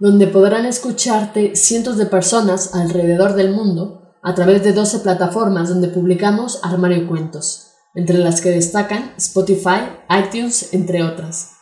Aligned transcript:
donde 0.00 0.26
podrán 0.26 0.66
escucharte 0.66 1.54
cientos 1.54 1.96
de 1.98 2.06
personas 2.06 2.74
alrededor 2.74 3.34
del 3.34 3.52
mundo 3.52 4.02
a 4.22 4.34
través 4.34 4.64
de 4.64 4.72
12 4.72 4.98
plataformas 5.00 5.68
donde 5.68 5.88
publicamos 5.88 6.58
Armario 6.62 7.06
Cuentos, 7.06 7.72
entre 7.94 8.16
las 8.18 8.40
que 8.40 8.48
destacan 8.50 9.12
Spotify, 9.18 9.82
iTunes, 10.08 10.72
entre 10.72 11.04
otras. 11.04 11.58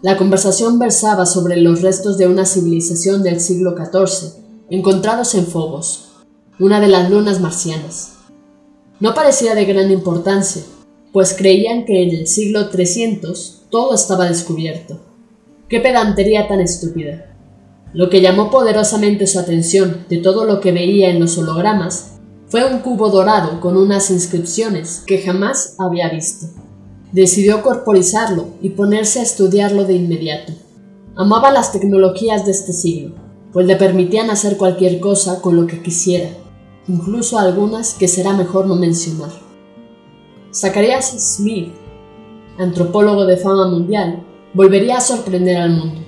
La 0.00 0.16
conversación 0.16 0.78
versaba 0.78 1.26
sobre 1.26 1.58
los 1.58 1.82
restos 1.82 2.16
de 2.16 2.28
una 2.28 2.46
civilización 2.46 3.22
del 3.22 3.40
siglo 3.40 3.76
XIV, 3.76 4.42
encontrados 4.70 5.34
en 5.34 5.46
Phobos, 5.46 6.12
una 6.58 6.80
de 6.80 6.88
las 6.88 7.10
lunas 7.10 7.40
marcianas. 7.40 8.14
No 9.00 9.12
parecía 9.12 9.54
de 9.54 9.66
gran 9.66 9.90
importancia, 9.90 10.62
pues 11.18 11.34
creían 11.36 11.84
que 11.84 12.04
en 12.04 12.10
el 12.10 12.28
siglo 12.28 12.68
300 12.68 13.62
todo 13.70 13.92
estaba 13.92 14.28
descubierto. 14.28 15.00
¡Qué 15.68 15.80
pedantería 15.80 16.46
tan 16.46 16.60
estúpida! 16.60 17.34
Lo 17.92 18.08
que 18.08 18.20
llamó 18.20 18.52
poderosamente 18.52 19.26
su 19.26 19.40
atención 19.40 20.04
de 20.08 20.18
todo 20.18 20.44
lo 20.44 20.60
que 20.60 20.70
veía 20.70 21.10
en 21.10 21.18
los 21.18 21.36
hologramas 21.36 22.12
fue 22.46 22.72
un 22.72 22.78
cubo 22.82 23.10
dorado 23.10 23.60
con 23.60 23.76
unas 23.76 24.12
inscripciones 24.12 25.02
que 25.08 25.20
jamás 25.20 25.74
había 25.80 26.08
visto. 26.08 26.46
Decidió 27.10 27.64
corporizarlo 27.64 28.50
y 28.62 28.68
ponerse 28.68 29.18
a 29.18 29.24
estudiarlo 29.24 29.86
de 29.86 29.94
inmediato. 29.94 30.52
Amaba 31.16 31.50
las 31.50 31.72
tecnologías 31.72 32.46
de 32.46 32.52
este 32.52 32.72
siglo, 32.72 33.16
pues 33.52 33.66
le 33.66 33.74
permitían 33.74 34.30
hacer 34.30 34.56
cualquier 34.56 35.00
cosa 35.00 35.42
con 35.42 35.56
lo 35.56 35.66
que 35.66 35.82
quisiera, 35.82 36.30
incluso 36.86 37.40
algunas 37.40 37.94
que 37.94 38.06
será 38.06 38.34
mejor 38.34 38.68
no 38.68 38.76
mencionar. 38.76 39.47
Zacharias 40.50 41.10
Smith, 41.36 41.74
antropólogo 42.58 43.26
de 43.26 43.36
fama 43.36 43.68
mundial, 43.68 44.24
volvería 44.54 44.96
a 44.96 45.02
sorprender 45.02 45.58
al 45.58 45.70
mundo, 45.70 46.00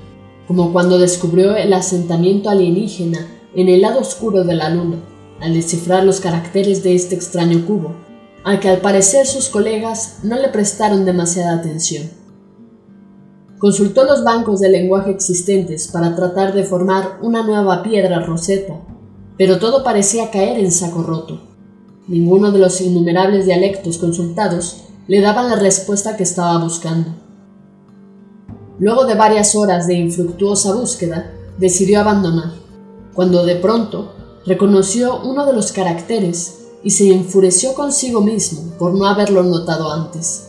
como 0.49 0.73
cuando 0.73 0.99
descubrió 0.99 1.55
el 1.55 1.75
asentamiento 1.75 2.49
alienígena 2.49 3.19
en 3.55 3.69
el 3.69 3.83
lado 3.83 4.01
oscuro 4.01 4.45
de 4.45 4.55
la 4.55 4.71
Luna, 4.71 4.97
al 5.41 5.53
descifrar 5.53 6.05
los 6.05 6.21
caracteres 6.21 6.83
de 6.83 6.95
este 6.95 7.15
extraño 7.15 7.67
cubo, 7.67 7.95
al 8.43 8.61
que 8.61 8.71
al 8.71 8.79
parecer 8.79 9.27
sus 9.27 9.51
colegas 9.51 10.21
no 10.23 10.37
le 10.37 10.49
prestaron 10.49 11.05
demasiada 11.05 11.57
atención. 11.57 12.11
Consultó 13.59 14.05
los 14.05 14.25
bancos 14.25 14.61
de 14.61 14.71
lenguaje 14.71 15.11
existentes 15.11 15.89
para 15.89 16.17
tratar 16.17 16.55
de 16.55 16.65
formar 16.65 17.19
una 17.21 17.43
nueva 17.43 17.83
piedra 17.83 18.21
roseta, 18.21 18.81
pero 19.37 19.59
todo 19.59 19.85
parecía 19.85 20.31
caer 20.31 20.59
en 20.59 20.73
saco 20.73 21.03
roto. 21.03 21.50
Ninguno 22.11 22.51
de 22.51 22.59
los 22.59 22.81
innumerables 22.81 23.47
dialectos 23.47 23.99
consultados 23.99 24.79
le 25.07 25.21
daban 25.21 25.49
la 25.49 25.55
respuesta 25.55 26.17
que 26.17 26.25
estaba 26.25 26.59
buscando. 26.59 27.09
Luego 28.81 29.05
de 29.05 29.15
varias 29.15 29.55
horas 29.55 29.87
de 29.87 29.95
infructuosa 29.95 30.75
búsqueda, 30.75 31.31
decidió 31.57 32.01
abandonar, 32.01 32.51
cuando 33.15 33.47
de 33.47 33.55
pronto 33.55 34.13
reconoció 34.45 35.21
uno 35.23 35.47
de 35.47 35.53
los 35.53 35.71
caracteres 35.71 36.67
y 36.83 36.91
se 36.91 37.13
enfureció 37.13 37.75
consigo 37.75 38.21
mismo 38.21 38.73
por 38.77 38.93
no 38.93 39.07
haberlo 39.07 39.45
notado 39.45 39.93
antes. 39.93 40.49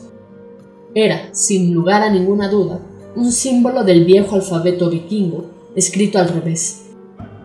Era, 0.96 1.30
sin 1.32 1.76
lugar 1.76 2.02
a 2.02 2.10
ninguna 2.10 2.50
duda, 2.50 2.80
un 3.16 3.32
símbolo 3.32 3.84
del 3.84 4.04
viejo 4.06 4.34
alfabeto 4.34 4.90
vikingo, 4.90 5.46
escrito 5.76 6.18
al 6.18 6.30
revés. 6.30 6.88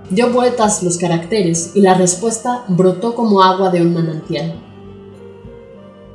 Dio 0.08 0.32
vueltas 0.32 0.84
los 0.84 0.98
caracteres 0.98 1.72
y 1.74 1.80
la 1.80 1.94
respuesta 1.94 2.64
brotó 2.68 3.16
como 3.16 3.42
agua 3.42 3.70
de 3.70 3.82
un 3.82 3.92
manantial. 3.92 4.54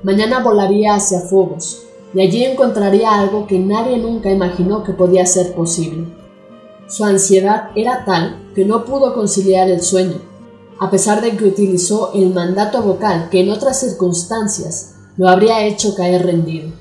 Mañana 0.02 0.42
volaría 0.42 0.96
hacia 0.96 1.20
Fuegos 1.20 1.84
y 2.14 2.22
allí 2.22 2.46
encontraría 2.46 3.20
algo 3.20 3.48
que 3.48 3.60
nadie 3.60 3.98
nunca 3.98 4.32
imaginó 4.32 4.84
que 4.84 4.94
podía 4.94 5.26
ser 5.26 5.54
posible. 5.54 6.08
Su 6.88 7.04
ansiedad 7.04 7.72
era 7.76 8.06
tal 8.06 8.52
que 8.56 8.64
no 8.64 8.86
pudo 8.86 9.14
conciliar 9.14 9.70
el 9.70 9.82
sueño, 9.82 10.22
a 10.80 10.90
pesar 10.90 11.22
de 11.22 11.36
que 11.36 11.46
utilizó 11.46 12.14
el 12.14 12.34
mandato 12.34 12.82
vocal 12.82 13.28
que 13.30 13.42
en 13.42 13.52
otras 13.52 13.82
circunstancias 13.82 14.96
lo 15.18 15.28
habría 15.28 15.66
hecho 15.66 15.96
caer 15.96 16.26
rendido. 16.26 16.72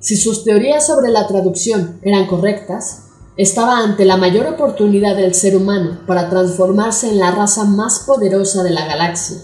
Si 0.00 0.16
sus 0.16 0.42
teorías 0.42 0.84
sobre 0.84 1.12
la 1.12 1.28
traducción 1.28 2.00
eran 2.02 2.26
correctas, 2.26 3.01
estaba 3.36 3.78
ante 3.78 4.04
la 4.04 4.16
mayor 4.16 4.46
oportunidad 4.46 5.16
del 5.16 5.34
ser 5.34 5.56
humano 5.56 6.00
para 6.06 6.28
transformarse 6.28 7.10
en 7.10 7.18
la 7.18 7.30
raza 7.30 7.64
más 7.64 8.00
poderosa 8.00 8.62
de 8.62 8.70
la 8.70 8.86
galaxia. 8.86 9.38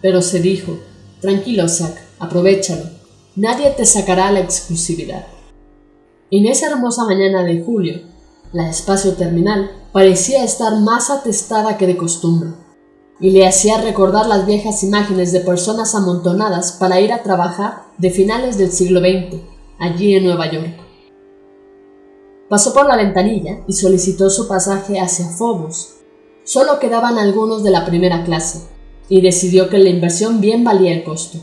Pero 0.00 0.22
se 0.22 0.40
dijo, 0.40 0.78
tranquilo 1.20 1.68
Zack, 1.68 1.96
aprovechalo, 2.18 2.84
nadie 3.34 3.70
te 3.70 3.84
sacará 3.84 4.30
la 4.30 4.40
exclusividad. 4.40 5.26
En 6.30 6.46
esa 6.46 6.66
hermosa 6.68 7.04
mañana 7.04 7.42
de 7.44 7.62
julio, 7.62 8.00
la 8.52 8.70
espacio 8.70 9.14
terminal 9.14 9.70
parecía 9.92 10.44
estar 10.44 10.80
más 10.80 11.10
atestada 11.10 11.76
que 11.76 11.86
de 11.86 11.96
costumbre, 11.96 12.50
y 13.18 13.30
le 13.30 13.46
hacía 13.46 13.80
recordar 13.80 14.26
las 14.26 14.46
viejas 14.46 14.82
imágenes 14.82 15.32
de 15.32 15.40
personas 15.40 15.94
amontonadas 15.94 16.72
para 16.72 17.00
ir 17.00 17.12
a 17.12 17.22
trabajar 17.22 17.84
de 17.98 18.10
finales 18.10 18.58
del 18.58 18.72
siglo 18.72 19.00
XX, 19.00 19.40
allí 19.78 20.14
en 20.14 20.24
Nueva 20.24 20.50
York. 20.50 20.85
Pasó 22.48 22.72
por 22.72 22.86
la 22.86 22.96
ventanilla 22.96 23.64
y 23.66 23.72
solicitó 23.72 24.30
su 24.30 24.46
pasaje 24.46 25.00
hacia 25.00 25.26
Phobos. 25.26 25.96
Solo 26.44 26.78
quedaban 26.78 27.18
algunos 27.18 27.64
de 27.64 27.70
la 27.70 27.84
primera 27.84 28.22
clase, 28.24 28.60
y 29.08 29.20
decidió 29.20 29.68
que 29.68 29.78
la 29.78 29.88
inversión 29.88 30.40
bien 30.40 30.62
valía 30.62 30.92
el 30.92 31.02
costo, 31.02 31.38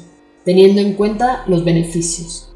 teniendo 0.46 0.82
en 0.82 0.94
cuenta 0.94 1.44
los 1.48 1.66
beneficios. 1.66 2.50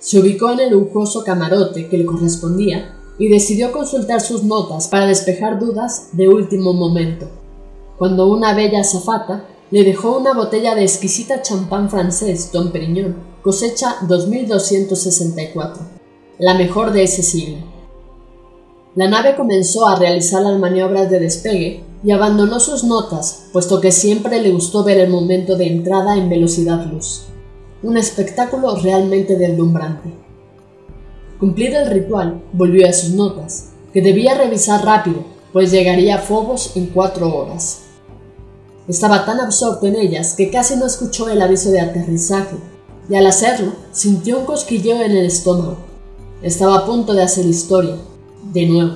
Se 0.00 0.18
ubicó 0.18 0.50
en 0.50 0.60
el 0.60 0.70
lujoso 0.70 1.22
camarote 1.24 1.88
que 1.88 1.98
le 1.98 2.06
correspondía 2.06 2.96
y 3.18 3.28
decidió 3.28 3.70
consultar 3.70 4.20
sus 4.20 4.44
notas 4.44 4.88
para 4.88 5.06
despejar 5.06 5.60
dudas 5.60 6.08
de 6.12 6.28
último 6.28 6.72
momento, 6.72 7.28
cuando 7.98 8.26
una 8.26 8.54
bella 8.54 8.80
azafata 8.80 9.44
le 9.70 9.84
dejó 9.84 10.16
una 10.16 10.32
botella 10.32 10.74
de 10.74 10.82
exquisita 10.82 11.42
champán 11.42 11.90
francés 11.90 12.50
Don 12.50 12.72
Perignon, 12.72 13.14
cosecha 13.42 13.96
2264 14.08 15.99
la 16.40 16.54
mejor 16.54 16.92
de 16.92 17.02
ese 17.02 17.22
siglo. 17.22 17.58
La 18.94 19.10
nave 19.10 19.36
comenzó 19.36 19.86
a 19.86 19.96
realizar 19.96 20.42
las 20.42 20.58
maniobras 20.58 21.10
de 21.10 21.20
despegue 21.20 21.84
y 22.02 22.12
abandonó 22.12 22.60
sus 22.60 22.82
notas, 22.82 23.44
puesto 23.52 23.78
que 23.78 23.92
siempre 23.92 24.40
le 24.40 24.50
gustó 24.50 24.82
ver 24.82 24.98
el 24.98 25.10
momento 25.10 25.54
de 25.56 25.66
entrada 25.66 26.16
en 26.16 26.30
velocidad 26.30 26.86
luz. 26.86 27.26
Un 27.82 27.98
espectáculo 27.98 28.74
realmente 28.76 29.36
deslumbrante. 29.36 30.14
Cumplido 31.38 31.78
el 31.78 31.90
ritual, 31.90 32.42
volvió 32.54 32.88
a 32.88 32.94
sus 32.94 33.10
notas, 33.10 33.72
que 33.92 34.00
debía 34.00 34.34
revisar 34.34 34.82
rápido, 34.82 35.22
pues 35.52 35.70
llegaría 35.70 36.14
a 36.16 36.20
Phobos 36.20 36.74
en 36.74 36.86
cuatro 36.86 37.36
horas. 37.36 37.82
Estaba 38.88 39.26
tan 39.26 39.40
absorto 39.40 39.86
en 39.86 39.96
ellas 39.96 40.32
que 40.32 40.50
casi 40.50 40.76
no 40.76 40.86
escuchó 40.86 41.28
el 41.28 41.42
aviso 41.42 41.70
de 41.70 41.80
aterrizaje, 41.80 42.56
y 43.10 43.14
al 43.14 43.26
hacerlo 43.26 43.74
sintió 43.92 44.38
un 44.38 44.46
cosquilleo 44.46 45.02
en 45.02 45.10
el 45.10 45.26
estómago 45.26 45.89
estaba 46.42 46.78
a 46.78 46.86
punto 46.86 47.12
de 47.12 47.22
hacer 47.22 47.44
historia, 47.46 47.96
de 48.52 48.66
nuevo. 48.66 48.94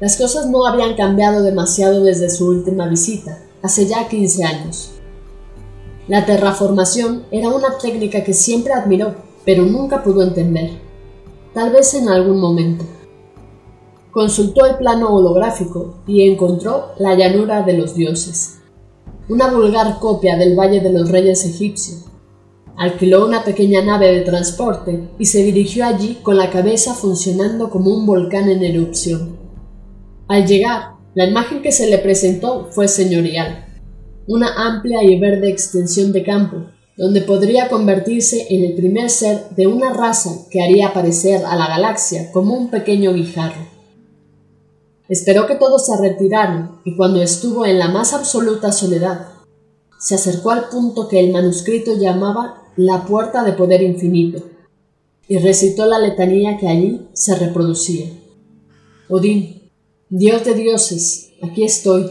Las 0.00 0.16
cosas 0.16 0.48
no 0.48 0.66
habían 0.66 0.94
cambiado 0.96 1.42
demasiado 1.42 2.02
desde 2.02 2.30
su 2.30 2.46
última 2.46 2.88
visita, 2.88 3.38
hace 3.62 3.86
ya 3.86 4.08
15 4.08 4.44
años. 4.44 4.90
La 6.08 6.24
terraformación 6.24 7.24
era 7.30 7.48
una 7.48 7.78
técnica 7.78 8.24
que 8.24 8.32
siempre 8.32 8.72
admiró, 8.72 9.14
pero 9.44 9.64
nunca 9.64 10.02
pudo 10.02 10.22
entender. 10.22 10.70
tal 11.54 11.72
vez 11.72 11.94
en 11.94 12.08
algún 12.08 12.40
momento. 12.40 12.84
Consultó 14.12 14.66
el 14.66 14.76
plano 14.76 15.14
holográfico 15.14 15.96
y 16.06 16.28
encontró 16.28 16.92
la 16.98 17.14
llanura 17.14 17.62
de 17.62 17.72
los 17.72 17.94
dioses, 17.94 18.58
una 19.28 19.50
vulgar 19.50 19.98
copia 19.98 20.36
del 20.36 20.56
Valle 20.56 20.80
de 20.80 20.92
los 20.92 21.10
Reyes 21.10 21.44
egipcios. 21.44 22.07
Alquiló 22.78 23.26
una 23.26 23.42
pequeña 23.42 23.82
nave 23.82 24.14
de 24.14 24.20
transporte 24.20 25.08
y 25.18 25.26
se 25.26 25.42
dirigió 25.42 25.84
allí 25.84 26.18
con 26.22 26.36
la 26.36 26.48
cabeza 26.48 26.94
funcionando 26.94 27.70
como 27.70 27.90
un 27.90 28.06
volcán 28.06 28.48
en 28.48 28.62
erupción. 28.62 29.36
Al 30.28 30.46
llegar, 30.46 30.92
la 31.14 31.26
imagen 31.26 31.60
que 31.60 31.72
se 31.72 31.90
le 31.90 31.98
presentó 31.98 32.68
fue 32.70 32.86
señorial, 32.86 33.66
una 34.28 34.68
amplia 34.68 35.02
y 35.02 35.18
verde 35.18 35.50
extensión 35.50 36.12
de 36.12 36.22
campo, 36.22 36.66
donde 36.96 37.22
podría 37.22 37.68
convertirse 37.68 38.46
en 38.50 38.64
el 38.64 38.76
primer 38.76 39.10
ser 39.10 39.48
de 39.56 39.66
una 39.66 39.92
raza 39.92 40.30
que 40.48 40.62
haría 40.62 40.88
aparecer 40.88 41.44
a 41.44 41.56
la 41.56 41.66
galaxia 41.66 42.30
como 42.30 42.54
un 42.54 42.70
pequeño 42.70 43.12
guijarro. 43.12 43.66
Esperó 45.08 45.48
que 45.48 45.56
todos 45.56 45.86
se 45.86 46.00
retiraran 46.00 46.80
y 46.84 46.94
cuando 46.94 47.20
estuvo 47.22 47.66
en 47.66 47.80
la 47.80 47.88
más 47.88 48.14
absoluta 48.14 48.70
soledad, 48.70 49.28
se 49.98 50.14
acercó 50.14 50.52
al 50.52 50.68
punto 50.68 51.08
que 51.08 51.18
el 51.18 51.32
manuscrito 51.32 51.96
llamaba 51.96 52.67
la 52.78 53.04
puerta 53.04 53.42
de 53.42 53.54
poder 53.54 53.82
infinito 53.82 54.40
y 55.26 55.36
recitó 55.38 55.84
la 55.86 55.98
letanía 55.98 56.58
que 56.58 56.68
allí 56.68 57.08
se 57.12 57.34
reproducía. 57.34 58.06
Odín, 59.08 59.68
Dios 60.08 60.44
de 60.44 60.54
dioses, 60.54 61.30
aquí 61.42 61.64
estoy, 61.64 62.08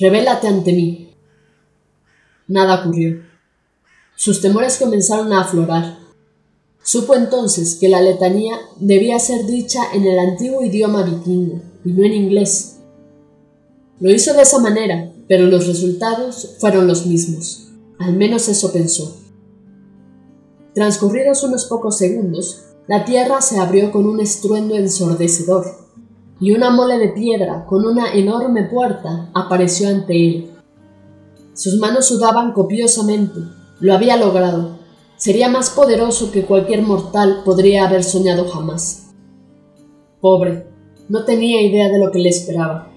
revélate 0.00 0.48
ante 0.48 0.72
mí. 0.72 1.10
Nada 2.46 2.80
ocurrió. 2.80 3.22
Sus 4.16 4.40
temores 4.40 4.78
comenzaron 4.78 5.30
a 5.34 5.42
aflorar. 5.42 5.98
Supo 6.82 7.14
entonces 7.14 7.74
que 7.74 7.90
la 7.90 8.00
letanía 8.00 8.58
debía 8.80 9.18
ser 9.18 9.44
dicha 9.44 9.92
en 9.92 10.06
el 10.06 10.18
antiguo 10.18 10.64
idioma 10.64 11.02
vikingo 11.02 11.60
y 11.84 11.92
no 11.92 12.02
en 12.02 12.14
inglés. 12.14 12.78
Lo 14.00 14.10
hizo 14.10 14.32
de 14.32 14.40
esa 14.40 14.58
manera, 14.58 15.12
pero 15.28 15.48
los 15.48 15.66
resultados 15.66 16.56
fueron 16.60 16.86
los 16.86 17.04
mismos. 17.04 17.68
Al 17.98 18.16
menos 18.16 18.48
eso 18.48 18.72
pensó. 18.72 19.27
Transcurridos 20.78 21.42
unos 21.42 21.64
pocos 21.64 21.98
segundos, 21.98 22.66
la 22.86 23.04
tierra 23.04 23.40
se 23.40 23.58
abrió 23.58 23.90
con 23.90 24.06
un 24.06 24.20
estruendo 24.20 24.76
ensordecedor, 24.76 25.64
y 26.38 26.52
una 26.52 26.70
mole 26.70 26.98
de 26.98 27.08
piedra 27.08 27.66
con 27.66 27.84
una 27.84 28.12
enorme 28.12 28.62
puerta 28.62 29.28
apareció 29.34 29.88
ante 29.88 30.14
él. 30.14 30.52
Sus 31.52 31.80
manos 31.80 32.06
sudaban 32.06 32.52
copiosamente. 32.52 33.40
Lo 33.80 33.92
había 33.92 34.16
logrado. 34.16 34.78
Sería 35.16 35.48
más 35.48 35.70
poderoso 35.70 36.30
que 36.30 36.44
cualquier 36.44 36.82
mortal 36.82 37.42
podría 37.44 37.88
haber 37.88 38.04
soñado 38.04 38.48
jamás. 38.48 39.08
Pobre, 40.20 40.68
no 41.08 41.24
tenía 41.24 41.60
idea 41.60 41.88
de 41.88 41.98
lo 41.98 42.12
que 42.12 42.20
le 42.20 42.28
esperaba. 42.28 42.92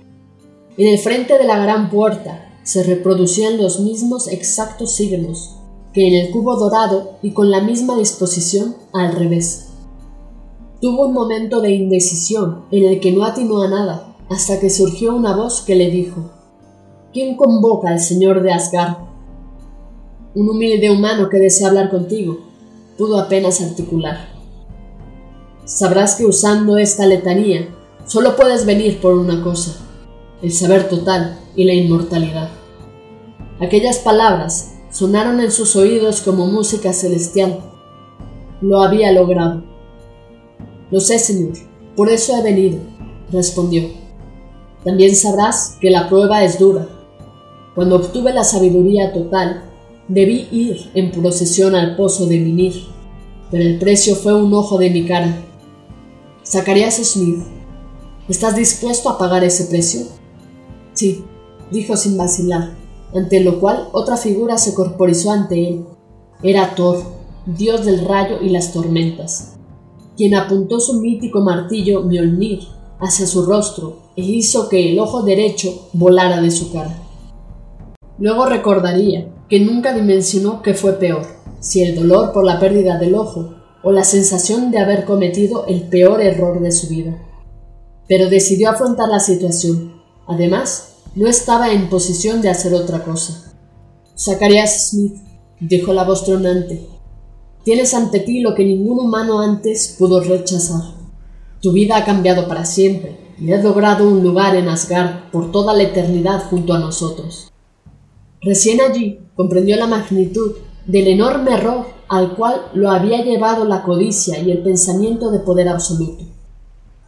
En 0.78 0.88
el 0.88 1.00
frente 1.00 1.40
de 1.40 1.46
la 1.46 1.58
gran 1.58 1.90
puerta 1.90 2.48
se 2.62 2.84
reproducían 2.84 3.58
los 3.58 3.80
mismos 3.80 4.28
exactos 4.28 4.92
signos 4.92 5.58
que 5.94 6.08
el 6.22 6.32
cubo 6.32 6.56
dorado 6.56 7.18
y 7.22 7.32
con 7.32 7.52
la 7.52 7.62
misma 7.62 7.98
disposición 7.98 8.76
al 8.94 9.16
revés. 9.16 9.68
Tuvo 10.82 11.08
un 11.08 11.14
momento 11.14 11.62
de 11.62 11.72
indecisión 11.72 12.66
en 12.72 12.86
el 12.86 13.00
que 13.00 13.12
no 13.12 13.26
atinó 13.26 13.62
a 13.62 13.70
nada, 13.70 14.16
hasta 14.30 14.60
que 14.60 14.70
surgió 14.70 15.14
una 15.14 15.36
voz 15.36 15.62
que 15.62 15.76
le 15.76 15.92
dijo 15.92 16.32
¿Quién 17.14 17.36
convoca 17.36 17.90
al 17.90 18.00
señor 18.00 18.42
de 18.42 18.54
Asgard? 18.54 18.98
Un 20.34 20.50
humilde 20.50 20.90
humano 20.90 21.28
que 21.30 21.38
desea 21.38 21.68
hablar 21.68 21.90
contigo, 21.90 22.38
pudo 22.98 23.20
apenas 23.20 23.62
articular. 23.62 24.30
Sabrás 25.66 26.16
que 26.16 26.26
usando 26.26 26.78
esta 26.78 27.06
letanía 27.06 27.68
solo 28.06 28.38
puedes 28.38 28.66
venir 28.66 29.02
por 29.02 29.14
una 29.14 29.44
cosa, 29.44 29.76
el 30.42 30.54
saber 30.54 30.88
total 30.88 31.38
y 31.56 31.66
la 31.66 31.74
inmortalidad. 31.74 32.50
Aquellas 33.60 34.00
palabras 34.00 34.71
sonaron 34.92 35.40
en 35.40 35.52
sus 35.52 35.76
oídos 35.76 36.22
como 36.22 36.48
música 36.48 36.94
celestial. 36.94 37.60
Lo 38.62 38.84
había 38.84 39.12
logrado. 39.12 39.64
Lo 40.92 41.00
sé, 41.00 41.18
señor, 41.18 41.54
por 41.96 42.10
eso 42.10 42.36
he 42.38 42.44
venido, 42.44 42.80
respondió. 43.32 43.90
También 44.84 45.16
sabrás 45.16 45.78
que 45.80 45.90
la 45.90 46.10
prueba 46.10 46.44
es 46.44 46.60
dura, 46.60 46.88
cuando 47.74 47.96
obtuve 47.96 48.34
la 48.34 48.44
sabiduría 48.44 49.14
total, 49.14 49.64
debí 50.10 50.50
ir 50.52 50.92
en 50.94 51.12
procesión 51.12 51.74
al 51.74 51.96
pozo 51.96 52.26
de 52.26 52.38
Minir, 52.38 52.74
pero 53.50 53.64
el 53.64 53.80
precio 53.80 54.16
fue 54.16 54.34
un 54.34 54.54
ojo 54.54 54.78
de 54.78 54.90
mi 54.90 55.06
cara. 55.06 55.42
Zacarías 56.46 56.96
Smith, 56.98 57.40
¿estás 58.28 58.58
dispuesto 58.58 59.10
a 59.10 59.18
pagar 59.18 59.46
ese 59.46 59.66
precio? 59.66 60.02
Sí, 60.94 61.24
dijo 61.72 61.96
sin 61.96 62.18
vacilar, 62.18 62.76
ante 63.14 63.40
lo 63.42 63.60
cual 63.60 63.90
otra 63.92 64.18
figura 64.18 64.58
se 64.58 64.74
corporizó 64.74 65.32
ante 65.32 65.68
él. 65.68 65.86
Era 66.44 66.76
Thor, 66.76 67.04
dios 67.46 67.86
del 67.86 68.06
rayo 68.06 68.38
y 68.42 68.50
las 68.50 68.74
tormentas, 68.74 69.56
quien 70.16 70.36
apuntó 70.36 70.80
su 70.80 71.00
mítico 71.02 71.42
martillo 71.42 72.02
Mjolnir 72.04 72.60
hacia 73.00 73.26
su 73.26 73.46
rostro 73.46 73.98
e 74.16 74.22
hizo 74.22 74.70
que 74.70 74.92
el 74.92 75.00
ojo 75.00 75.24
derecho 75.24 75.90
volara 75.94 76.42
de 76.42 76.52
su 76.52 76.72
cara. 76.72 76.98
Luego 78.18 78.46
recordaría 78.46 79.34
que 79.50 79.60
nunca 79.60 79.94
dimensionó 79.94 80.62
que 80.62 80.74
fue 80.74 80.94
peor, 80.94 81.26
si 81.60 81.82
el 81.82 81.96
dolor 81.96 82.32
por 82.32 82.46
la 82.46 82.60
pérdida 82.60 82.98
del 82.98 83.16
ojo 83.16 83.56
o 83.84 83.92
la 83.92 84.04
sensación 84.04 84.70
de 84.72 84.80
haber 84.80 85.06
cometido 85.06 85.66
el 85.66 85.84
peor 85.90 86.22
error 86.22 86.62
de 86.62 86.72
su 86.72 86.88
vida. 86.88 87.18
Pero 88.08 88.30
decidió 88.30 88.70
afrontar 88.70 89.10
la 89.10 89.20
situación. 89.20 90.02
Además, 90.28 90.91
no 91.16 91.28
estaba 91.28 91.72
en 91.72 91.90
posición 91.90 92.42
de 92.42 92.50
hacer 92.50 92.74
otra 92.74 93.04
cosa. 93.04 93.54
Zacarías 94.18 94.90
Smith, 94.90 95.16
dijo 95.60 95.94
la 95.94 96.04
voz 96.04 96.24
tronante, 96.24 96.88
tienes 97.64 97.94
ante 97.94 98.20
ti 98.20 98.42
lo 98.42 98.56
que 98.56 98.64
ningún 98.64 99.00
humano 99.00 99.42
antes 99.42 99.96
pudo 99.98 100.22
rechazar. 100.22 100.82
Tu 101.62 101.72
vida 101.72 101.98
ha 101.98 102.06
cambiado 102.06 102.48
para 102.48 102.66
siempre 102.66 103.18
y 103.40 103.52
has 103.52 103.64
logrado 103.64 104.08
un 104.08 104.24
lugar 104.24 104.56
en 104.56 104.70
Asgard 104.70 105.32
por 105.32 105.52
toda 105.52 105.74
la 105.74 105.84
eternidad 105.84 106.44
junto 106.50 106.74
a 106.74 106.80
nosotros. 106.80 107.52
Recién 108.42 108.82
allí 108.82 109.20
comprendió 109.36 109.76
la 109.76 109.88
magnitud 109.88 110.54
del 110.86 111.08
enorme 111.08 111.54
error 111.54 111.86
al 112.08 112.36
cual 112.36 112.70
lo 112.74 112.90
había 112.90 113.24
llevado 113.24 113.66
la 113.66 113.84
codicia 113.84 114.40
y 114.40 114.52
el 114.52 114.64
pensamiento 114.64 115.32
de 115.32 115.40
poder 115.40 115.68
absoluto. 115.68 116.26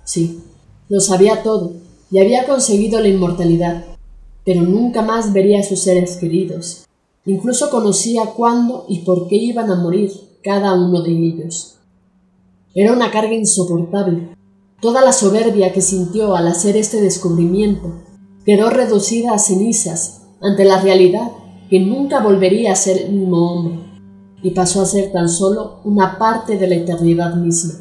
Sí, 0.03 0.43
lo 0.89 1.00
sabía 1.00 1.43
todo 1.43 1.74
y 2.12 2.19
había 2.19 2.45
conseguido 2.45 3.00
la 3.00 3.07
inmortalidad, 3.07 3.86
pero 4.45 4.62
nunca 4.62 5.01
más 5.01 5.33
vería 5.33 5.59
a 5.59 5.63
sus 5.63 5.79
seres 5.79 6.17
queridos. 6.17 6.85
Incluso 7.25 7.69
conocía 7.69 8.25
cuándo 8.35 8.85
y 8.89 9.00
por 9.00 9.27
qué 9.27 9.35
iban 9.38 9.71
a 9.71 9.75
morir 9.75 10.12
cada 10.43 10.73
uno 10.73 11.01
de 11.01 11.12
ellos. 11.12 11.77
Era 12.75 12.91
una 12.91 13.12
carga 13.12 13.33
insoportable. 13.33 14.35
Toda 14.81 15.01
la 15.01 15.13
soberbia 15.13 15.71
que 15.71 15.81
sintió 15.81 16.35
al 16.35 16.47
hacer 16.47 16.75
este 16.75 17.00
descubrimiento 17.01 17.93
quedó 18.45 18.69
reducida 18.69 19.33
a 19.33 19.39
cenizas 19.39 20.23
ante 20.41 20.65
la 20.65 20.81
realidad 20.81 21.31
que 21.69 21.79
nunca 21.79 22.19
volvería 22.19 22.73
a 22.73 22.75
ser 22.75 23.03
el 23.03 23.13
mismo 23.13 23.51
hombre 23.51 23.79
y 24.41 24.51
pasó 24.51 24.81
a 24.81 24.85
ser 24.85 25.12
tan 25.13 25.29
solo 25.29 25.79
una 25.85 26.17
parte 26.17 26.57
de 26.57 26.67
la 26.67 26.75
eternidad 26.75 27.35
misma. 27.35 27.75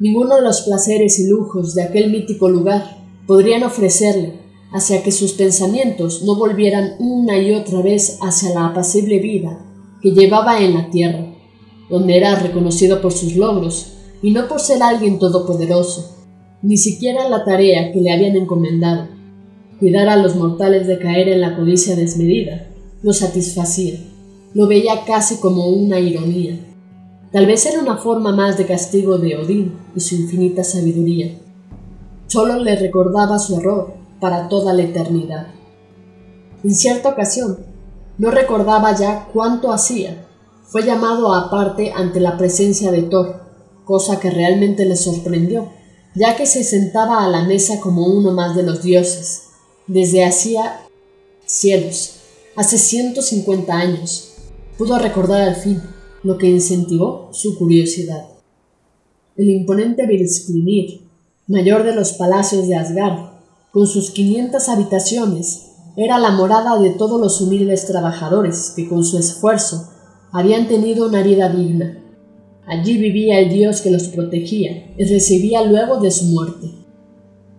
Ninguno 0.00 0.36
de 0.36 0.42
los 0.42 0.62
placeres 0.62 1.18
y 1.18 1.28
lujos 1.28 1.74
de 1.74 1.82
aquel 1.82 2.10
mítico 2.10 2.48
lugar 2.48 2.96
podrían 3.26 3.62
ofrecerle 3.62 4.45
hacia 4.72 5.02
que 5.02 5.12
sus 5.12 5.32
pensamientos 5.32 6.22
no 6.22 6.36
volvieran 6.36 6.96
una 6.98 7.38
y 7.38 7.54
otra 7.54 7.82
vez 7.82 8.18
hacia 8.20 8.54
la 8.54 8.66
apacible 8.66 9.18
vida 9.18 9.58
que 10.02 10.10
llevaba 10.10 10.60
en 10.60 10.74
la 10.74 10.90
tierra, 10.90 11.26
donde 11.88 12.16
era 12.16 12.36
reconocido 12.36 13.00
por 13.00 13.12
sus 13.12 13.36
logros 13.36 13.92
y 14.22 14.30
no 14.30 14.48
por 14.48 14.60
ser 14.60 14.82
alguien 14.82 15.18
todopoderoso, 15.18 16.16
ni 16.62 16.76
siquiera 16.76 17.28
la 17.28 17.44
tarea 17.44 17.92
que 17.92 18.00
le 18.00 18.12
habían 18.12 18.36
encomendado, 18.36 19.08
Cuidar 19.78 20.08
a 20.08 20.16
los 20.16 20.36
mortales 20.36 20.86
de 20.86 20.98
caer 20.98 21.28
en 21.28 21.42
la 21.42 21.54
codicia 21.54 21.94
desmedida 21.96 22.66
lo 23.02 23.12
satisfacía, 23.12 24.00
lo 24.54 24.66
veía 24.66 25.04
casi 25.04 25.36
como 25.36 25.68
una 25.68 26.00
ironía. 26.00 26.58
Tal 27.30 27.44
vez 27.44 27.66
era 27.66 27.80
una 27.80 27.98
forma 27.98 28.34
más 28.34 28.56
de 28.56 28.64
castigo 28.64 29.18
de 29.18 29.36
Odín 29.36 29.74
y 29.94 30.00
su 30.00 30.14
infinita 30.14 30.64
sabiduría. 30.64 31.38
Solo 32.26 32.58
le 32.58 32.74
recordaba 32.76 33.38
su 33.38 33.56
error 33.58 33.95
para 34.20 34.48
toda 34.48 34.72
la 34.72 34.82
eternidad. 34.82 35.48
En 36.64 36.74
cierta 36.74 37.10
ocasión, 37.10 37.58
no 38.18 38.30
recordaba 38.30 38.96
ya 38.96 39.28
cuánto 39.32 39.72
hacía. 39.72 40.26
Fue 40.64 40.82
llamado 40.82 41.32
aparte 41.34 41.92
ante 41.94 42.20
la 42.20 42.36
presencia 42.36 42.90
de 42.90 43.02
Thor, 43.02 43.40
cosa 43.84 44.18
que 44.18 44.30
realmente 44.30 44.84
le 44.84 44.96
sorprendió, 44.96 45.68
ya 46.14 46.34
que 46.34 46.46
se 46.46 46.64
sentaba 46.64 47.24
a 47.24 47.28
la 47.28 47.44
mesa 47.44 47.78
como 47.80 48.06
uno 48.06 48.32
más 48.32 48.56
de 48.56 48.62
los 48.62 48.82
dioses, 48.82 49.44
desde 49.86 50.24
hacía 50.24 50.80
cielos, 51.44 52.16
hace 52.56 52.78
150 52.78 53.72
años. 53.72 54.32
Pudo 54.78 54.98
recordar 54.98 55.42
al 55.42 55.56
fin 55.56 55.82
lo 56.22 56.38
que 56.38 56.48
incentivó 56.48 57.28
su 57.32 57.56
curiosidad. 57.56 58.26
el 59.36 59.50
imponente 59.50 60.06
Virsklinir, 60.06 61.02
mayor 61.46 61.84
de 61.84 61.94
los 61.94 62.14
palacios 62.14 62.66
de 62.66 62.76
Asgard, 62.76 63.35
con 63.76 63.86
sus 63.86 64.10
quinientas 64.10 64.70
habitaciones, 64.70 65.72
era 65.98 66.18
la 66.18 66.30
morada 66.30 66.78
de 66.78 66.92
todos 66.92 67.20
los 67.20 67.42
humildes 67.42 67.84
trabajadores 67.84 68.72
que 68.74 68.88
con 68.88 69.04
su 69.04 69.18
esfuerzo 69.18 69.90
habían 70.32 70.66
tenido 70.66 71.06
una 71.06 71.22
vida 71.22 71.50
digna. 71.50 72.02
Allí 72.66 72.96
vivía 72.96 73.38
el 73.38 73.50
dios 73.50 73.82
que 73.82 73.90
los 73.90 74.04
protegía 74.04 74.94
y 74.96 75.04
recibía 75.04 75.60
luego 75.60 75.98
de 75.98 76.10
su 76.10 76.24
muerte. 76.24 76.70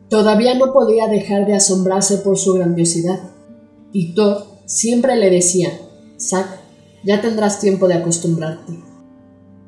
Todavía 0.10 0.56
no 0.56 0.74
podía 0.74 1.06
dejar 1.06 1.46
de 1.46 1.54
asombrarse 1.54 2.18
por 2.18 2.40
su 2.40 2.54
grandiosidad, 2.54 3.20
y 3.94 4.16
Thor 4.16 4.44
siempre 4.66 5.18
le 5.18 5.30
decía, 5.30 5.70
Zack, 6.20 6.48
ya 7.06 7.22
tendrás 7.22 7.60
tiempo 7.60 7.88
de 7.88 7.94
acostumbrarte. 7.94 8.74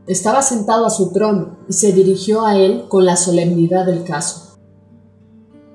Estaba 0.08 0.42
sentado 0.42 0.88
a 0.88 0.90
su 0.90 1.12
trono 1.12 1.60
y 1.70 1.74
se 1.74 1.94
dirigió 1.94 2.44
a 2.44 2.58
él 2.58 2.86
con 2.88 3.06
la 3.06 3.18
solemnidad 3.18 3.86
del 3.86 4.04
caso. 4.04 4.49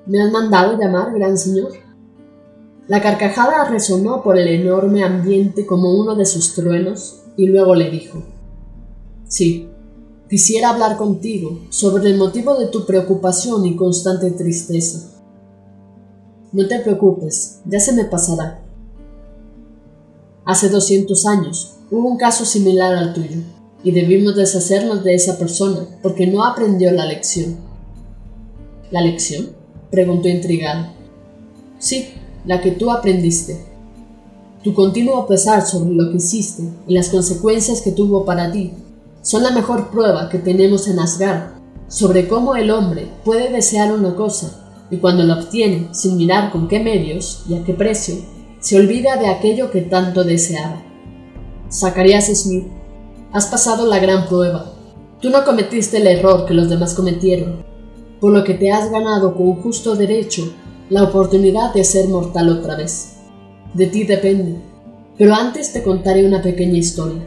¿Me 0.06 0.20
han 0.20 0.32
mandado 0.32 0.78
llamar, 0.78 1.14
gran 1.14 1.38
señor? 1.38 1.72
La 2.88 3.00
carcajada 3.00 3.64
resonó 3.70 4.22
por 4.22 4.38
el 4.38 4.48
enorme 4.48 5.02
ambiente 5.02 5.64
como 5.64 5.98
uno 5.98 6.14
de 6.14 6.26
sus 6.26 6.54
truenos 6.54 7.22
y 7.36 7.46
luego 7.46 7.74
le 7.74 7.90
dijo, 7.90 8.22
Sí, 9.26 9.70
quisiera 10.28 10.68
hablar 10.68 10.98
contigo 10.98 11.60
sobre 11.70 12.10
el 12.10 12.18
motivo 12.18 12.56
de 12.56 12.66
tu 12.66 12.84
preocupación 12.84 13.64
y 13.64 13.76
constante 13.76 14.30
tristeza. 14.32 15.10
No 16.52 16.68
te 16.68 16.80
preocupes, 16.80 17.62
ya 17.64 17.80
se 17.80 17.94
me 17.94 18.04
pasará. 18.04 18.60
Hace 20.44 20.68
200 20.68 21.26
años 21.26 21.76
hubo 21.90 22.10
un 22.10 22.18
caso 22.18 22.44
similar 22.44 22.94
al 22.94 23.14
tuyo, 23.14 23.40
y 23.82 23.92
debimos 23.92 24.36
deshacernos 24.36 25.02
de 25.02 25.14
esa 25.14 25.38
persona 25.38 25.86
porque 26.02 26.26
no 26.26 26.44
aprendió 26.44 26.92
la 26.92 27.06
lección. 27.06 27.56
¿La 28.90 29.00
lección? 29.00 29.63
Preguntó 29.94 30.28
intrigado. 30.28 30.88
Sí, 31.78 32.08
la 32.44 32.60
que 32.60 32.72
tú 32.72 32.90
aprendiste. 32.90 33.64
Tu 34.64 34.74
continuo 34.74 35.26
pesar 35.26 35.64
sobre 35.64 35.94
lo 35.94 36.10
que 36.10 36.16
hiciste 36.16 36.64
y 36.88 36.94
las 36.94 37.10
consecuencias 37.10 37.80
que 37.80 37.92
tuvo 37.92 38.24
para 38.24 38.50
ti 38.50 38.72
son 39.22 39.44
la 39.44 39.52
mejor 39.52 39.90
prueba 39.90 40.28
que 40.28 40.38
tenemos 40.38 40.88
en 40.88 40.98
Asgard 40.98 41.52
sobre 41.86 42.26
cómo 42.26 42.56
el 42.56 42.70
hombre 42.70 43.06
puede 43.24 43.52
desear 43.52 43.92
una 43.92 44.16
cosa 44.16 44.64
y 44.90 44.96
cuando 44.96 45.22
la 45.22 45.38
obtiene 45.38 45.88
sin 45.92 46.16
mirar 46.16 46.50
con 46.50 46.66
qué 46.66 46.80
medios 46.80 47.44
y 47.48 47.54
a 47.54 47.62
qué 47.64 47.72
precio, 47.72 48.16
se 48.60 48.76
olvida 48.76 49.16
de 49.16 49.28
aquello 49.28 49.70
que 49.70 49.82
tanto 49.82 50.24
deseaba. 50.24 50.82
Zacarías 51.70 52.26
Smith, 52.26 52.66
has 53.32 53.46
pasado 53.46 53.86
la 53.86 53.98
gran 53.98 54.26
prueba. 54.26 54.72
Tú 55.20 55.30
no 55.30 55.44
cometiste 55.44 55.98
el 55.98 56.06
error 56.06 56.46
que 56.46 56.54
los 56.54 56.68
demás 56.68 56.94
cometieron, 56.94 57.64
por 58.24 58.32
lo 58.32 58.42
que 58.42 58.54
te 58.54 58.72
has 58.72 58.90
ganado 58.90 59.34
con 59.34 59.56
justo 59.56 59.96
derecho 59.96 60.50
la 60.88 61.02
oportunidad 61.02 61.74
de 61.74 61.84
ser 61.84 62.08
mortal 62.08 62.48
otra 62.48 62.74
vez. 62.74 63.16
De 63.74 63.86
ti 63.86 64.04
depende, 64.04 64.56
pero 65.18 65.34
antes 65.34 65.74
te 65.74 65.82
contaré 65.82 66.26
una 66.26 66.40
pequeña 66.40 66.78
historia. 66.78 67.20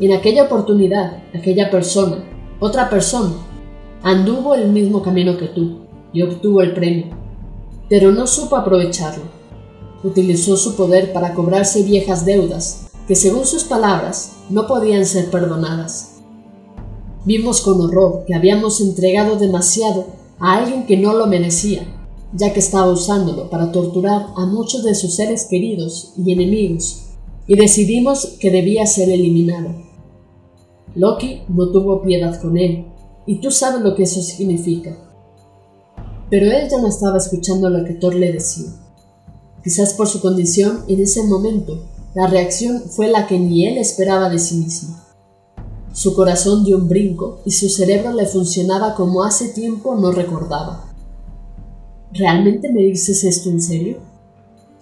En 0.00 0.14
aquella 0.14 0.44
oportunidad, 0.44 1.22
aquella 1.34 1.70
persona, 1.70 2.24
otra 2.60 2.88
persona, 2.88 3.34
anduvo 4.02 4.54
el 4.54 4.70
mismo 4.70 5.02
camino 5.02 5.36
que 5.36 5.48
tú 5.48 5.80
y 6.14 6.22
obtuvo 6.22 6.62
el 6.62 6.72
premio, 6.72 7.08
pero 7.90 8.10
no 8.10 8.26
supo 8.26 8.56
aprovecharlo 8.56 9.24
utilizó 10.02 10.56
su 10.56 10.76
poder 10.76 11.12
para 11.12 11.34
cobrarse 11.34 11.82
viejas 11.82 12.24
deudas 12.24 12.86
que, 13.06 13.14
según 13.14 13.44
sus 13.44 13.64
palabras, 13.64 14.32
no 14.48 14.66
podían 14.66 15.04
ser 15.04 15.30
perdonadas. 15.30 16.19
Vimos 17.24 17.60
con 17.60 17.80
horror 17.80 18.24
que 18.26 18.34
habíamos 18.34 18.80
entregado 18.80 19.36
demasiado 19.36 20.06
a 20.38 20.56
alguien 20.56 20.86
que 20.86 20.96
no 20.96 21.12
lo 21.12 21.26
merecía, 21.26 21.86
ya 22.32 22.52
que 22.52 22.60
estaba 22.60 22.90
usándolo 22.90 23.50
para 23.50 23.72
torturar 23.72 24.28
a 24.36 24.46
muchos 24.46 24.84
de 24.84 24.94
sus 24.94 25.16
seres 25.16 25.46
queridos 25.50 26.14
y 26.16 26.32
enemigos, 26.32 27.02
y 27.46 27.56
decidimos 27.56 28.36
que 28.40 28.50
debía 28.50 28.86
ser 28.86 29.10
eliminado. 29.10 29.74
Loki 30.94 31.42
no 31.48 31.70
tuvo 31.70 32.02
piedad 32.02 32.40
con 32.40 32.56
él, 32.56 32.86
y 33.26 33.40
tú 33.40 33.50
sabes 33.50 33.82
lo 33.82 33.94
que 33.94 34.04
eso 34.04 34.22
significa. 34.22 34.96
Pero 36.30 36.46
él 36.46 36.68
ya 36.70 36.80
no 36.80 36.88
estaba 36.88 37.18
escuchando 37.18 37.68
lo 37.68 37.84
que 37.84 37.94
Thor 37.94 38.14
le 38.14 38.32
decía. 38.32 38.70
Quizás 39.62 39.92
por 39.92 40.08
su 40.08 40.22
condición 40.22 40.84
en 40.88 41.02
ese 41.02 41.22
momento, 41.24 41.84
la 42.14 42.28
reacción 42.28 42.84
fue 42.88 43.08
la 43.08 43.26
que 43.26 43.38
ni 43.38 43.66
él 43.66 43.76
esperaba 43.76 44.30
de 44.30 44.38
sí 44.38 44.56
mismo. 44.56 44.96
Su 45.92 46.14
corazón 46.14 46.64
dio 46.64 46.76
un 46.76 46.88
brinco 46.88 47.40
y 47.44 47.50
su 47.50 47.68
cerebro 47.68 48.12
le 48.12 48.26
funcionaba 48.26 48.94
como 48.94 49.24
hace 49.24 49.48
tiempo 49.48 49.96
no 49.96 50.12
recordaba. 50.12 50.92
¿Realmente 52.12 52.72
me 52.72 52.82
dices 52.82 53.24
esto 53.24 53.50
en 53.50 53.60
serio? 53.60 53.98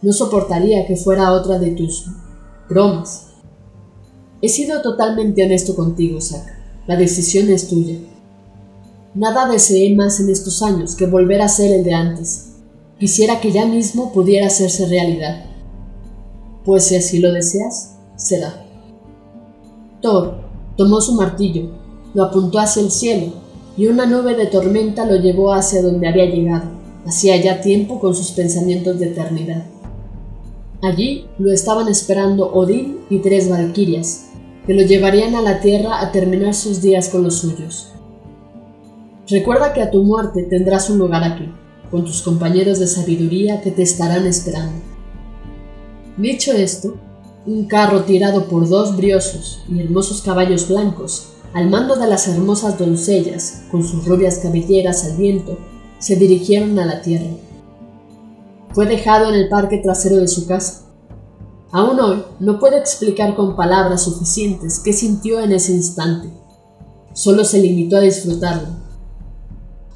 No 0.02 0.12
soportaría 0.12 0.86
que 0.86 0.96
fuera 0.96 1.32
otra 1.32 1.58
de 1.58 1.70
tus 1.72 2.06
bromas. 2.68 3.28
He 4.40 4.48
sido 4.48 4.82
totalmente 4.82 5.44
honesto 5.44 5.74
contigo, 5.74 6.20
Zack. 6.20 6.46
La 6.86 6.96
decisión 6.96 7.48
es 7.50 7.68
tuya. 7.68 7.98
Nada 9.14 9.50
deseé 9.50 9.94
más 9.94 10.20
en 10.20 10.30
estos 10.30 10.62
años 10.62 10.94
que 10.94 11.06
volver 11.06 11.40
a 11.42 11.48
ser 11.48 11.72
el 11.72 11.84
de 11.84 11.94
antes, 11.94 12.48
Quisiera 12.98 13.40
que 13.40 13.52
ya 13.52 13.64
mismo 13.64 14.12
pudiera 14.12 14.48
hacerse 14.48 14.86
realidad. 14.86 15.44
Pues 16.64 16.86
si 16.86 16.96
así 16.96 17.20
lo 17.20 17.32
deseas, 17.32 17.94
será. 18.16 18.66
Thor 20.02 20.48
tomó 20.78 21.00
su 21.00 21.14
martillo, 21.14 21.64
lo 22.14 22.23
apuntó 22.25 22.61
hacia 22.61 22.82
el 22.82 22.92
cielo, 22.92 23.32
y 23.76 23.88
una 23.88 24.06
nube 24.06 24.37
de 24.37 24.47
tormenta 24.47 25.04
lo 25.04 25.16
llevó 25.16 25.52
hacia 25.52 25.82
donde 25.82 26.08
había 26.08 26.26
llegado, 26.26 26.70
hacía 27.04 27.37
ya 27.37 27.61
tiempo 27.61 27.99
con 27.99 28.14
sus 28.14 28.30
pensamientos 28.30 28.99
de 28.99 29.08
eternidad. 29.08 29.66
Allí 30.80 31.26
lo 31.38 31.52
estaban 31.52 31.88
esperando 31.88 32.52
Odín 32.52 33.00
y 33.11 33.18
tres 33.18 33.50
valquirias, 33.50 34.28
que 34.66 34.75
lo 34.75 34.82
llevarían 34.82 35.35
a 35.35 35.42
la 35.42 35.61
tierra 35.61 36.00
a 36.00 36.12
terminar 36.12 36.54
sus 36.54 36.80
días 36.80 37.08
con 37.08 37.25
los 37.25 37.38
suyos. 37.38 37.88
Recuerda 39.28 39.73
que 39.73 39.82
a 39.82 39.90
tu 39.90 40.04
muerte 40.04 40.44
tendrás 40.44 40.90
un 40.90 40.99
lugar 40.99 41.25
aquí, 41.25 41.52
con 41.90 42.04
tus 42.04 42.23
compañeros 42.23 42.78
de 42.78 42.87
sabiduría 42.87 43.61
que 43.61 43.73
te 43.73 43.82
estarán 43.82 44.26
esperando. 44.26 44.80
Dicho 46.16 46.52
esto, 46.52 46.94
un 47.47 47.66
carro 47.66 48.02
tirado 48.02 48.45
por 48.47 48.68
dos 48.68 48.97
briosos 48.97 49.61
y 49.68 49.80
hermosos 49.80 50.23
caballos 50.23 50.68
blancos, 50.68 51.28
al 51.54 51.71
mando 51.71 51.97
de 51.97 52.07
las 52.07 52.28
hermosas 52.28 52.78
doncellas, 52.78 53.62
con 53.71 53.83
sus 53.83 54.04
rubias 54.07 54.38
cabelleras 54.38 55.04
al 55.04 55.16
viento, 55.16 55.59
se 55.99 56.16
dirigieron 56.16 56.78
a 56.78 56.85
la 56.85 57.00
tierra. 57.00 57.30
Fue 58.73 58.87
dejado 58.87 59.28
en 59.30 59.35
el 59.35 59.49
parque 59.49 59.78
trasero 59.78 60.16
de 60.18 60.28
su 60.28 60.47
casa. 60.47 60.83
Aún 61.73 61.99
hoy 62.00 62.25
no 62.38 62.59
puedo 62.59 62.76
explicar 62.76 63.35
con 63.35 63.57
palabras 63.57 64.04
suficientes 64.04 64.80
qué 64.80 64.92
sintió 64.92 65.40
en 65.40 65.52
ese 65.52 65.73
instante. 65.73 66.30
Solo 67.14 67.45
se 67.45 67.61
limitó 67.61 67.97
a 67.97 68.00
disfrutarlo. 68.00 68.68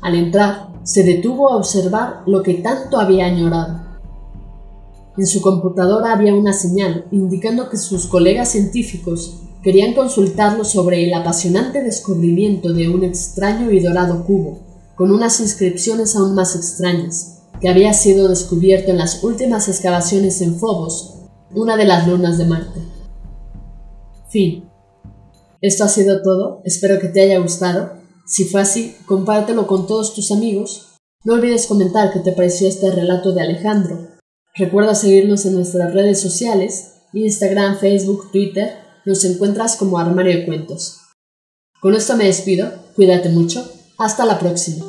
Al 0.00 0.14
entrar, 0.16 0.72
se 0.82 1.04
detuvo 1.04 1.52
a 1.52 1.56
observar 1.56 2.22
lo 2.26 2.42
que 2.42 2.54
tanto 2.54 2.98
había 2.98 3.26
añorado. 3.26 3.81
En 5.16 5.26
su 5.26 5.40
computadora 5.40 6.12
había 6.12 6.34
una 6.34 6.52
señal 6.52 7.06
indicando 7.10 7.68
que 7.68 7.76
sus 7.76 8.06
colegas 8.06 8.50
científicos 8.50 9.40
querían 9.62 9.94
consultarlo 9.94 10.64
sobre 10.64 11.04
el 11.04 11.14
apasionante 11.14 11.82
descubrimiento 11.82 12.72
de 12.72 12.88
un 12.88 13.04
extraño 13.04 13.70
y 13.70 13.80
dorado 13.80 14.24
cubo, 14.24 14.60
con 14.96 15.12
unas 15.12 15.40
inscripciones 15.40 16.16
aún 16.16 16.34
más 16.34 16.56
extrañas, 16.56 17.42
que 17.60 17.68
había 17.68 17.92
sido 17.92 18.28
descubierto 18.28 18.90
en 18.90 18.98
las 18.98 19.22
últimas 19.22 19.68
excavaciones 19.68 20.40
en 20.40 20.58
Phobos, 20.58 21.14
una 21.54 21.76
de 21.76 21.84
las 21.84 22.08
lunas 22.08 22.38
de 22.38 22.46
Marte. 22.46 22.80
Fin. 24.28 24.68
Esto 25.60 25.84
ha 25.84 25.88
sido 25.88 26.22
todo, 26.22 26.60
espero 26.64 26.98
que 26.98 27.08
te 27.08 27.20
haya 27.20 27.38
gustado 27.38 28.02
si 28.24 28.44
fue 28.44 28.62
así, 28.62 28.96
compártelo 29.06 29.66
con 29.66 29.86
todos 29.86 30.14
tus 30.14 30.30
amigos. 30.30 30.92
No 31.24 31.34
olvides 31.34 31.66
comentar 31.66 32.12
qué 32.12 32.20
te 32.20 32.32
pareció 32.32 32.68
este 32.68 32.90
relato 32.90 33.32
de 33.32 33.42
Alejandro. 33.42 34.11
Recuerda 34.54 34.94
seguirnos 34.94 35.46
en 35.46 35.54
nuestras 35.54 35.94
redes 35.94 36.20
sociales, 36.20 36.92
Instagram, 37.14 37.78
Facebook, 37.78 38.30
Twitter. 38.32 38.74
Nos 39.06 39.24
encuentras 39.24 39.76
como 39.76 39.98
Armario 39.98 40.36
de 40.36 40.44
Cuentos. 40.44 41.00
Con 41.80 41.94
esto 41.94 42.16
me 42.16 42.26
despido. 42.26 42.70
Cuídate 42.94 43.30
mucho. 43.30 43.66
Hasta 43.98 44.26
la 44.26 44.38
próxima. 44.38 44.84